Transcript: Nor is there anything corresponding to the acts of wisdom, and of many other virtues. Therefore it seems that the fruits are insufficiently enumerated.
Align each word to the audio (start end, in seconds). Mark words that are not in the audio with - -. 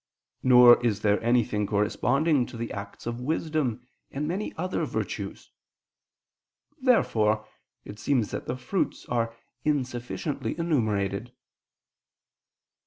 Nor 0.41 0.83
is 0.83 1.01
there 1.01 1.21
anything 1.21 1.67
corresponding 1.67 2.47
to 2.47 2.57
the 2.57 2.73
acts 2.73 3.05
of 3.05 3.21
wisdom, 3.21 3.85
and 4.09 4.23
of 4.25 4.29
many 4.29 4.51
other 4.57 4.83
virtues. 4.83 5.51
Therefore 6.81 7.45
it 7.85 7.99
seems 7.99 8.31
that 8.31 8.47
the 8.47 8.57
fruits 8.57 9.05
are 9.09 9.35
insufficiently 9.63 10.57
enumerated. 10.57 11.33